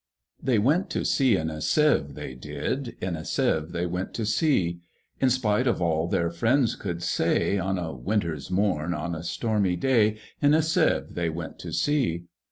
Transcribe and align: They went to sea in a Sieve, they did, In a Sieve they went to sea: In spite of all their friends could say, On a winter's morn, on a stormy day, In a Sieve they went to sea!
They 0.41 0.57
went 0.57 0.89
to 0.89 1.05
sea 1.05 1.35
in 1.35 1.51
a 1.51 1.61
Sieve, 1.61 2.15
they 2.15 2.33
did, 2.33 2.95
In 3.01 3.15
a 3.15 3.23
Sieve 3.23 3.71
they 3.71 3.85
went 3.85 4.15
to 4.15 4.25
sea: 4.25 4.79
In 5.19 5.29
spite 5.29 5.67
of 5.67 5.79
all 5.79 6.07
their 6.07 6.31
friends 6.31 6.75
could 6.75 7.03
say, 7.03 7.59
On 7.59 7.77
a 7.77 7.93
winter's 7.93 8.49
morn, 8.49 8.95
on 8.95 9.13
a 9.13 9.21
stormy 9.21 9.75
day, 9.75 10.17
In 10.41 10.55
a 10.55 10.63
Sieve 10.63 11.13
they 11.13 11.29
went 11.29 11.59
to 11.59 11.71
sea! 11.71 12.23